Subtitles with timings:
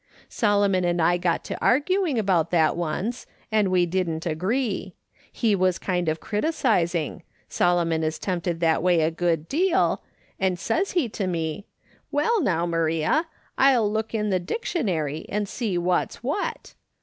[0.29, 4.95] Solomon and I got to arguing about that once, and we didn't agree.
[5.31, 7.21] He was kind of criticising—
[7.59, 10.01] Solo mon is tempted that way a good deal—
[10.39, 13.27] and says he to mc:* AVell, now, Maria,
[13.59, 16.73] I'll look in the dictionary and see what's what.'